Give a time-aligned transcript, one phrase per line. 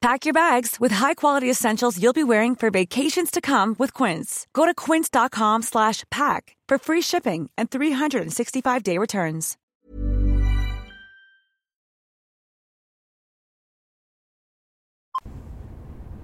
[0.00, 4.46] Pack your bags with high-quality essentials you'll be wearing for vacations to come with Quince.
[4.52, 9.56] Go to quince.com slash pack for free shipping and 365-day returns.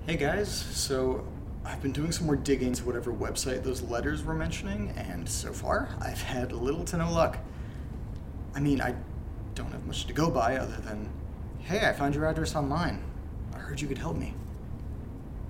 [0.07, 1.25] Hey guys, so
[1.65, 5.53] I've been doing some more digging into whatever website those letters were mentioning, and so
[5.53, 7.39] far I've had little to no luck.
[8.55, 8.95] I mean, I
[9.55, 11.09] don't have much to go by other than,
[11.61, 13.03] hey, I found your address online.
[13.73, 14.35] Heard you could help me.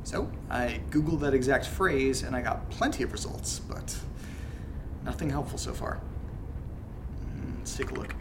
[0.04, 3.98] So I Googled that exact phrase and I got plenty of results, but
[5.04, 6.00] nothing helpful so far.
[7.34, 8.14] Mm, Let's take a look.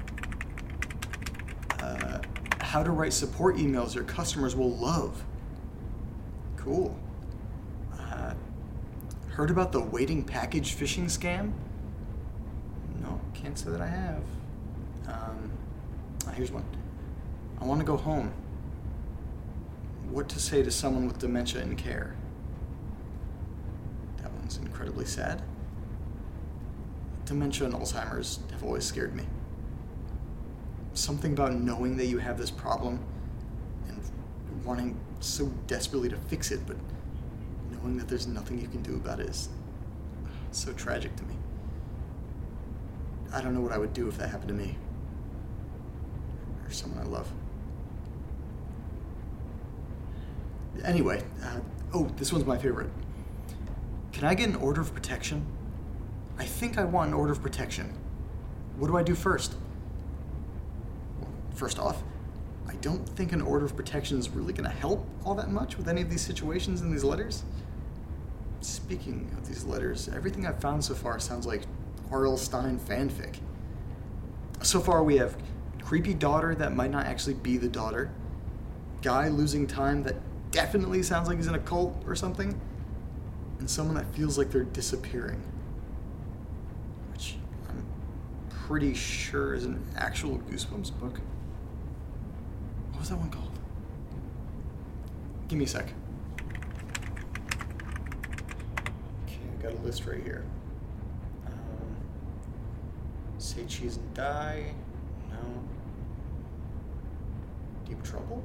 [1.79, 2.17] Uh,
[2.61, 5.23] how to write support emails your customers will love.
[6.57, 6.97] Cool.
[7.95, 8.33] Uh,
[9.29, 11.51] heard about the waiting package phishing scam?
[13.03, 14.23] No, can't say that I have.
[15.05, 15.51] Um,
[16.33, 16.65] here's one.
[17.59, 18.33] I want to go home.
[20.11, 22.13] What to say to someone with dementia in care?
[24.17, 25.41] That one's incredibly sad.
[27.23, 29.23] Dementia and Alzheimer's have always scared me.
[30.93, 32.99] Something about knowing that you have this problem
[33.87, 34.01] and
[34.65, 36.75] wanting so desperately to fix it, but
[37.71, 39.47] knowing that there's nothing you can do about it is
[40.51, 41.35] so tragic to me.
[43.33, 44.77] I don't know what I would do if that happened to me
[46.65, 47.31] or someone I love.
[50.83, 51.59] Anyway, uh,
[51.93, 52.89] oh, this one's my favorite.
[54.11, 55.45] Can I get an order of protection?
[56.37, 57.93] I think I want an order of protection.
[58.77, 59.55] What do I do first?
[61.53, 62.01] First off,
[62.67, 65.77] I don't think an order of protection is really going to help all that much
[65.77, 67.43] with any of these situations in these letters.
[68.61, 71.63] Speaking of these letters, everything I've found so far sounds like
[72.11, 72.37] R.L.
[72.37, 73.37] Stine fanfic.
[74.61, 75.35] So far, we have
[75.81, 78.11] creepy daughter that might not actually be the daughter,
[79.01, 80.15] guy losing time that
[80.51, 82.59] definitely sounds like he's in a cult or something,
[83.59, 85.41] and someone that feels like they're disappearing.
[87.13, 87.35] Which
[87.69, 87.85] I'm
[88.49, 91.19] pretty sure is an actual Goosebumps book.
[92.91, 93.47] What was that one called?
[95.47, 95.93] Give me a sec.
[99.25, 100.45] Okay, I got a list right here.
[101.47, 101.95] Um,
[103.37, 104.73] say cheese and die.
[105.29, 105.37] No.
[107.87, 108.43] Deep trouble?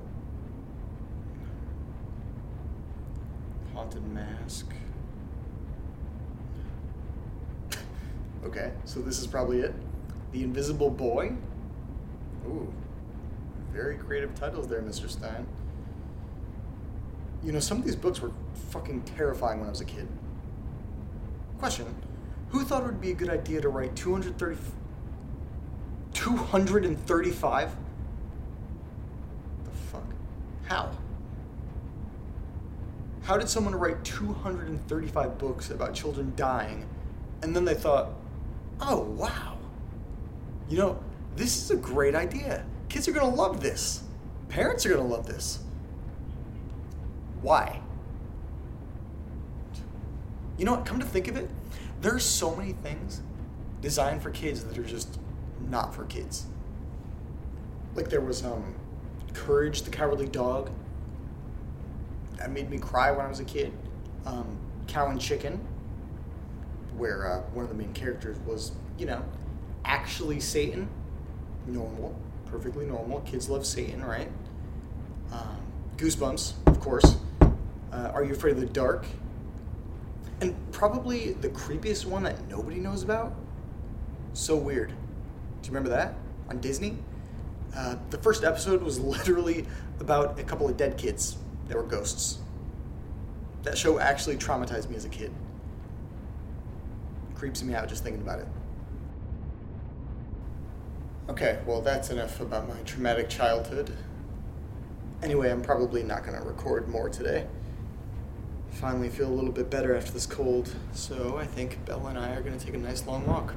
[3.87, 4.67] Haunted mask.
[8.45, 9.73] okay, so this is probably it.
[10.33, 11.35] The Invisible Boy.
[12.49, 12.73] Ooh,
[13.73, 15.09] very creative titles there, Mr.
[15.09, 15.47] Stine.
[17.45, 18.33] You know, some of these books were
[18.71, 20.09] fucking terrifying when I was a kid.
[21.61, 21.95] Question
[22.51, 24.57] Who thought it would be a good idea to write 230.
[26.13, 27.71] 235?
[29.63, 30.03] The fuck?
[30.65, 30.91] How?
[33.27, 36.87] How did someone write 235 books about children dying
[37.43, 38.11] and then they thought,
[38.81, 39.59] oh wow,
[40.69, 41.03] you know,
[41.35, 42.65] this is a great idea.
[42.89, 44.05] Kids are gonna love this.
[44.49, 45.59] Parents are gonna love this.
[47.43, 47.81] Why?
[50.57, 50.87] You know what?
[50.87, 51.51] Come to think of it,
[52.03, 53.23] there are so many things
[53.81, 55.19] designed for kids that are just
[55.69, 56.47] not for kids.
[57.97, 58.77] Like there was um,
[59.35, 60.71] Courage the Cowardly Dog.
[62.37, 63.73] That made me cry when I was a kid.
[64.25, 65.61] Um, Cow and Chicken,
[66.97, 69.25] where uh, one of the main characters was, you know,
[69.85, 70.89] actually Satan.
[71.67, 72.15] Normal,
[72.47, 73.21] perfectly normal.
[73.21, 74.31] Kids love Satan, right?
[75.33, 75.59] Um,
[75.97, 77.17] Goosebumps, of course.
[77.93, 79.07] Uh, Are You Afraid of the Dark?
[80.41, 83.35] And probably the creepiest one that nobody knows about.
[84.35, 84.91] So weird.
[84.91, 84.95] Do
[85.63, 86.15] you remember that
[86.51, 86.99] on Disney?
[87.75, 89.67] Uh, the first episode was literally
[89.99, 92.39] about a couple of dead kids that were ghosts.
[93.63, 95.33] That show actually traumatized me as a kid.
[97.35, 98.49] Creeps me out just thinking about it.
[101.29, 103.93] Okay, well, that's enough about my traumatic childhood.
[105.23, 107.47] Anyway, I'm probably not going to record more today.
[108.71, 112.35] Finally feel a little bit better after this cold, so I think Bella and I
[112.35, 113.55] are going to take a nice long walk.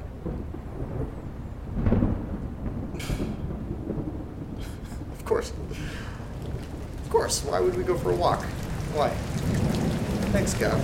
[5.11, 5.53] of course.
[7.09, 7.43] Of course.
[7.43, 8.43] Why would we go for a walk?
[8.93, 9.09] Why?
[10.29, 10.79] Thanks, God.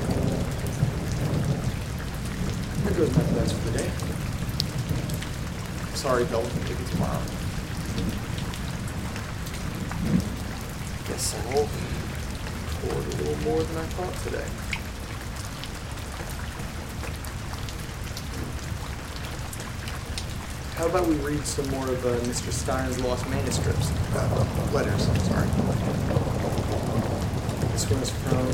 [2.82, 3.92] There goes my plans for the day.
[5.94, 6.50] Sorry, Bella.
[6.64, 7.22] Maybe tomorrow.
[11.08, 11.70] Guess I'll
[12.82, 14.65] record a little more than I thought today.
[20.76, 22.52] How about we read some more of uh, Mr.
[22.52, 23.94] Stine's lost manuscripts?
[24.14, 25.48] Uh, letters, sorry.
[27.72, 28.52] This one's from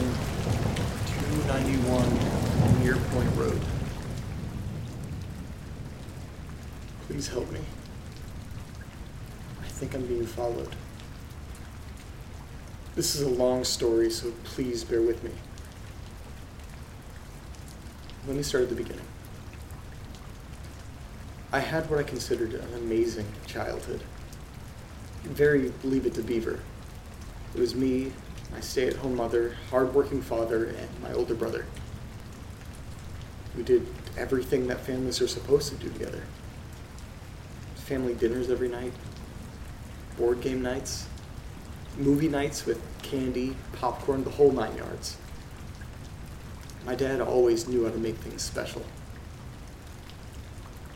[1.48, 3.60] 291 Near Point Road.
[7.08, 7.62] Please help me.
[9.60, 10.76] I think I'm being followed.
[12.94, 15.32] This is a long story, so please bear with me.
[18.28, 19.11] Let me start at the beginning.
[21.52, 24.02] I had what I considered an amazing childhood.
[25.24, 26.60] Very Leave It to Beaver.
[27.54, 28.14] It was me,
[28.52, 31.66] my stay at home mother, hardworking father, and my older brother.
[33.56, 33.86] We did
[34.18, 36.24] everything that families are supposed to do together
[37.92, 38.94] family dinners every night,
[40.18, 41.08] board game nights,
[41.98, 45.18] movie nights with candy, popcorn, the whole nine yards.
[46.86, 48.84] My dad always knew how to make things special.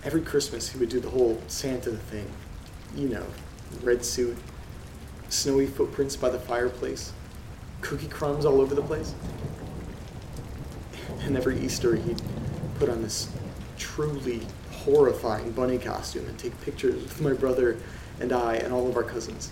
[0.06, 2.32] Every Christmas, he would do the whole Santa thing.
[2.96, 3.26] You know,
[3.82, 4.38] red suit,
[5.30, 7.12] snowy footprints by the fireplace,
[7.82, 9.14] cookie crumbs all over the place.
[11.22, 12.22] And every Easter, he'd
[12.78, 13.30] put on this
[13.80, 17.78] truly horrifying bunny costume and take pictures with my brother
[18.20, 19.52] and I and all of our cousins.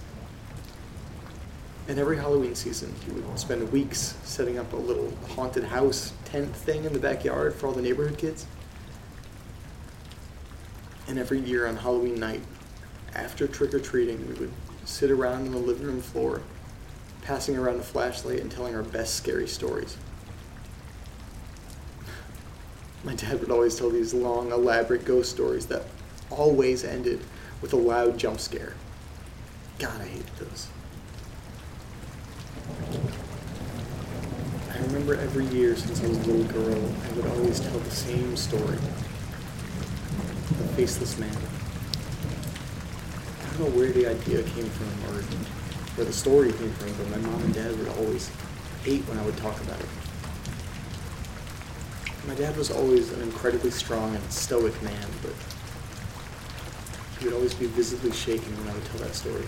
[1.88, 6.55] And every Halloween season, he would spend weeks setting up a little haunted house tent
[6.55, 8.45] thing in the backyard for all the neighborhood kids.
[11.13, 12.41] And every year on Halloween night,
[13.13, 14.51] after trick or treating, we would
[14.84, 16.41] sit around on the living room floor,
[17.22, 19.96] passing around a flashlight and telling our best scary stories.
[23.03, 25.84] My dad would always tell these long, elaborate ghost stories that
[26.32, 27.20] always ended
[27.62, 28.74] with a loud jump scare.
[29.77, 30.67] God, I hated those.
[34.72, 37.91] I remember every year since I was a little girl, I would always tell the
[37.91, 38.79] same story.
[40.75, 41.38] Faceless man.
[43.39, 45.22] I don't know where the idea came from or
[45.96, 48.32] where the story came from, but my mom and dad would always
[48.82, 49.86] hate when I would talk about it.
[52.27, 55.34] My dad was always an incredibly strong and stoic man, but
[57.20, 59.46] he would always be visibly shaken when I would tell that story.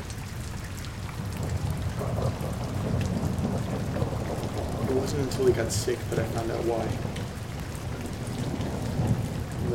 [4.89, 7.14] It wasn't until he got sick that I found out why.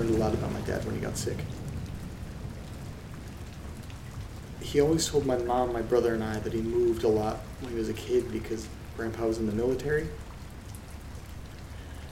[0.00, 1.36] Learned a lot about my dad when he got sick.
[4.62, 7.70] He always told my mom, my brother, and I that he moved a lot when
[7.72, 8.66] he was a kid because
[8.96, 10.08] Grandpa was in the military.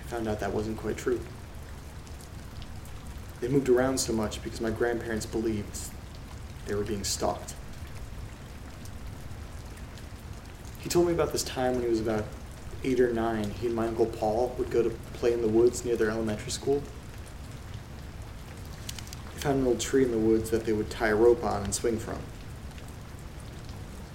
[0.00, 1.18] I found out that wasn't quite true.
[3.40, 5.88] They moved around so much because my grandparents believed
[6.66, 7.54] they were being stalked.
[10.80, 12.26] He told me about this time when he was about
[12.84, 13.48] eight or nine.
[13.48, 16.50] He and my Uncle Paul would go to play in the woods near their elementary
[16.50, 16.82] school.
[19.38, 21.72] Found an old tree in the woods that they would tie a rope on and
[21.72, 22.18] swing from.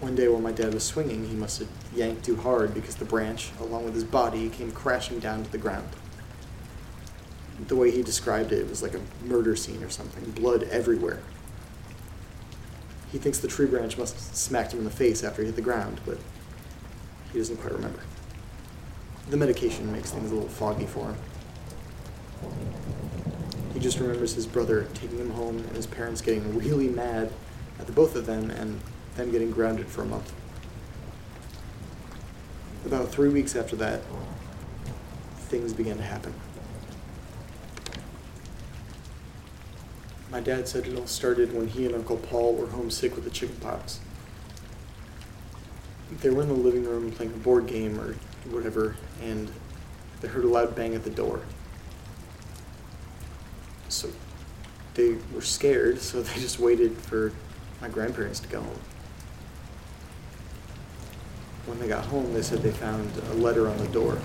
[0.01, 3.05] One day while my dad was swinging, he must have yanked too hard because the
[3.05, 5.87] branch, along with his body, came crashing down to the ground.
[7.69, 11.19] The way he described it, it was like a murder scene or something, blood everywhere.
[13.13, 15.55] He thinks the tree branch must have smacked him in the face after he hit
[15.55, 16.17] the ground, but
[17.31, 18.01] he doesn't quite remember.
[19.29, 21.15] The medication makes things a little foggy for him.
[23.73, 27.31] He just remembers his brother taking him home and his parents getting really mad
[27.79, 28.79] at the both of them and
[29.15, 30.33] them getting grounded for a month.
[32.85, 34.01] About three weeks after that,
[35.37, 36.33] things began to happen.
[40.29, 43.29] My dad said it all started when he and Uncle Paul were homesick with the
[43.29, 43.99] chickenpox.
[46.21, 48.15] They were in the living room playing a board game or
[48.49, 49.51] whatever, and
[50.21, 51.41] they heard a loud bang at the door.
[53.93, 54.09] So
[54.95, 57.31] they were scared, so they just waited for
[57.79, 58.79] my grandparents to go home.
[61.67, 64.17] When they got home, they said they found a letter on the door.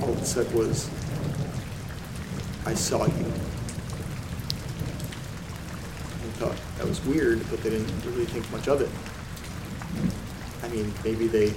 [0.00, 0.88] All it said was,
[2.64, 3.26] I saw you.
[6.16, 8.88] I thought that was weird, but they didn't really think much of it.
[10.64, 11.52] I mean, maybe they,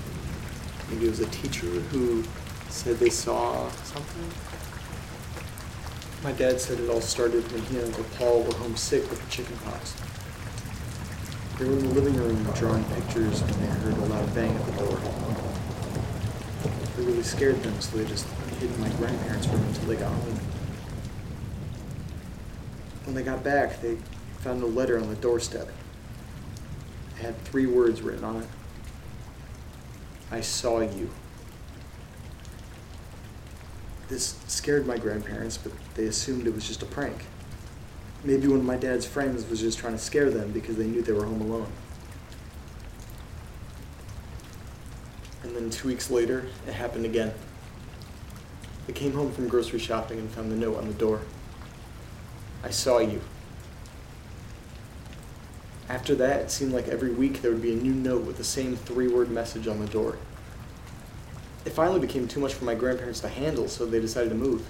[0.90, 2.22] maybe it was a teacher who
[2.68, 4.51] said they saw something.
[6.24, 9.32] My dad said it all started when he and Uncle Paul were homesick with the
[9.32, 9.96] chickenpox.
[11.58, 14.66] They were in the living room drawing pictures when they heard a loud bang at
[14.68, 15.00] the door.
[16.64, 18.28] It really scared them, so they just
[18.60, 20.40] hid in my grandparents' room until they got home.
[23.06, 23.98] When they got back, they
[24.42, 25.70] found a letter on the doorstep.
[27.18, 28.48] It had three words written on it.
[30.30, 31.10] I saw you.
[34.08, 37.26] This scared my grandparents, but they assumed it was just a prank.
[38.24, 41.02] Maybe one of my dad's friends was just trying to scare them because they knew
[41.02, 41.72] they were home alone.
[45.44, 47.34] And then two weeks later, it happened again.
[48.88, 51.22] They came home from grocery shopping and found the note on the door.
[52.64, 53.22] I saw you.
[55.90, 58.44] After that, it seemed like every week there would be a new note with the
[58.44, 60.18] same three word message on the door.
[61.66, 64.66] It finally became too much for my grandparents to handle, so they decided to move.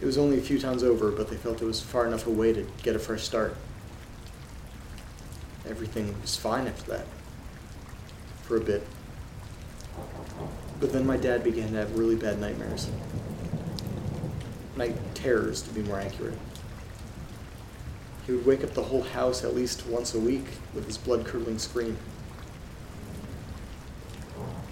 [0.00, 2.52] It was only a few towns over, but they felt it was far enough away
[2.52, 3.56] to get a fresh start.
[5.68, 7.06] Everything was fine after that.
[8.42, 8.86] For a bit.
[10.80, 12.88] But then my dad began to have really bad nightmares.
[14.76, 16.38] Night terrors, to be more accurate.
[18.26, 21.26] He would wake up the whole house at least once a week with his blood
[21.26, 21.98] curdling scream.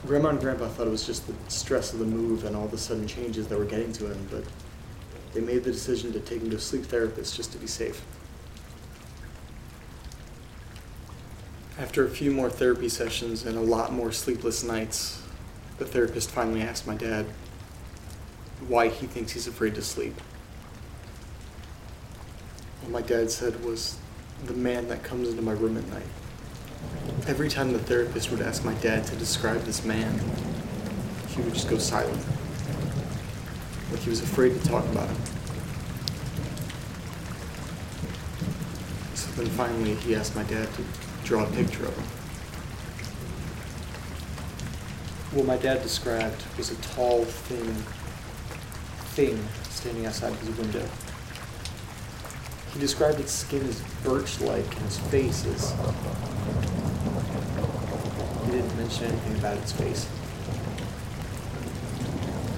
[0.07, 2.79] Grandma and Grandpa thought it was just the stress of the move and all the
[2.79, 4.45] sudden changes that were getting to him, but
[5.37, 8.03] they made the decision to take him to a sleep therapist just to be safe.
[11.79, 15.23] After a few more therapy sessions and a lot more sleepless nights,
[15.77, 17.27] the therapist finally asked my dad
[18.67, 20.19] why he thinks he's afraid to sleep.
[22.81, 23.99] What my dad said was
[24.47, 26.07] the man that comes into my room at night.
[27.27, 30.19] Every time the therapist would ask my dad to describe this man,
[31.29, 32.25] he would just go silent.
[33.91, 35.17] Like he was afraid to talk about it.
[39.15, 40.83] So then finally he asked my dad to
[41.25, 42.05] draw a picture of him.
[45.37, 47.75] What my dad described was a tall, thin
[49.15, 49.39] thing
[49.71, 50.87] standing outside his window.
[52.73, 55.73] He described its skin as birch-like and its face as...
[58.45, 60.09] He didn't mention anything about its face.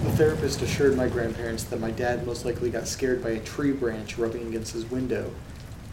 [0.03, 3.73] The therapist assured my grandparents that my dad most likely got scared by a tree
[3.73, 5.33] branch rubbing against his window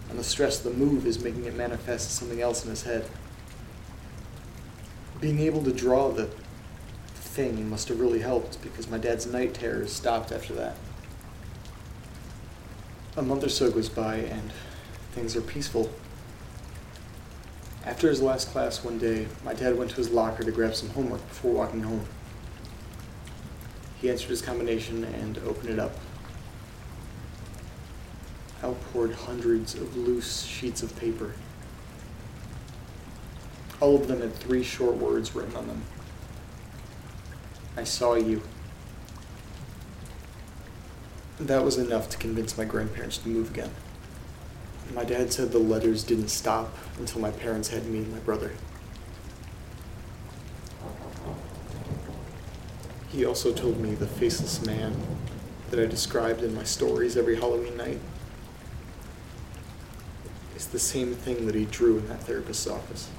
[0.10, 2.84] and the stress of the move is making it manifest as something else in his
[2.84, 3.10] head.
[5.20, 6.30] Being able to draw the
[7.16, 10.78] thing must have really helped because my dad's night terrors stopped after that.
[13.18, 14.52] A month or so goes by and
[15.12, 15.90] things are peaceful.
[17.86, 20.90] After his last class one day, my dad went to his locker to grab some
[20.90, 22.06] homework before walking home.
[24.06, 25.96] He answered his combination and opened it up.
[28.62, 31.34] Out poured hundreds of loose sheets of paper.
[33.80, 35.82] All of them had three short words written on them.
[37.76, 38.44] I saw you.
[41.40, 43.72] That was enough to convince my grandparents to move again.
[44.94, 48.52] My dad said the letters didn't stop until my parents had me and my brother.
[53.16, 54.94] He also told me the faceless man
[55.72, 58.00] that I described in my stories every Halloween night
[60.54, 63.10] is the same thing that he drew in that therapist's office.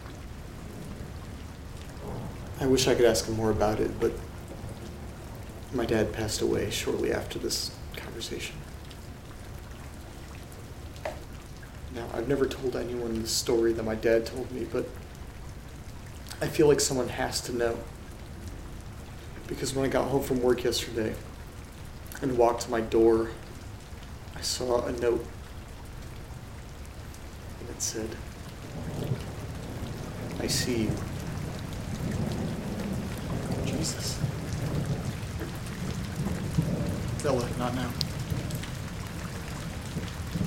[2.61, 4.13] I wish I could ask him more about it, but
[5.73, 8.57] my dad passed away shortly after this conversation.
[11.95, 14.87] Now, I've never told anyone the story that my dad told me, but
[16.43, 17.79] I feel like someone has to know.
[19.47, 21.15] Because when I got home from work yesterday
[22.21, 23.31] and walked to my door,
[24.35, 25.25] I saw a note.
[27.61, 28.09] And it said,
[30.41, 30.91] I see you.
[33.65, 34.19] Jesus.
[37.23, 37.91] Bella, not now.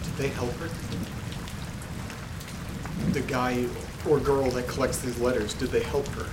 [0.03, 0.69] Did they help her?
[3.11, 3.65] The guy
[4.07, 6.27] or girl that collects these letters, did they help her?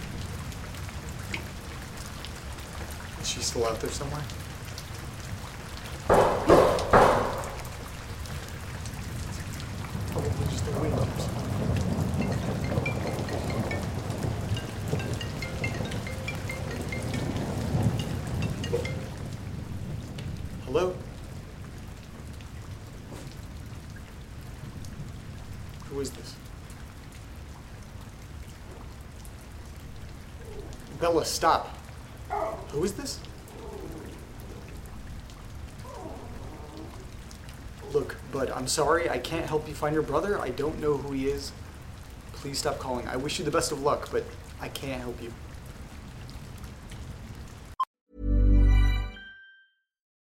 [3.36, 4.22] She still out there somewhere?
[20.64, 20.94] Hello?
[25.90, 26.34] Who is this?
[30.98, 31.75] Bella, stop.
[32.76, 33.18] Who is this?
[37.94, 39.08] Look, bud, I'm sorry.
[39.08, 40.38] I can't help you find your brother.
[40.38, 41.52] I don't know who he is.
[42.34, 43.08] Please stop calling.
[43.08, 44.24] I wish you the best of luck, but
[44.60, 45.32] I can't help you.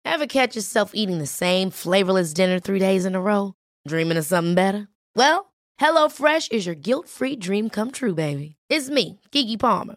[0.04, 3.54] Ever catch yourself eating the same flavorless dinner three days in a row?
[3.88, 4.86] Dreaming of something better?
[5.16, 8.54] Well, HelloFresh is your guilt free dream come true, baby.
[8.68, 9.96] It's me, Keke Palmer.